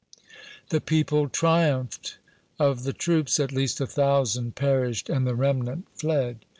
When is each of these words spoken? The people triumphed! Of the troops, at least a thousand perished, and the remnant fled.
The 0.69 0.81
people 0.81 1.29
triumphed! 1.29 2.17
Of 2.57 2.85
the 2.85 2.91
troops, 2.91 3.39
at 3.39 3.51
least 3.51 3.79
a 3.79 3.85
thousand 3.85 4.55
perished, 4.55 5.09
and 5.11 5.27
the 5.27 5.35
remnant 5.35 5.85
fled. 5.93 6.39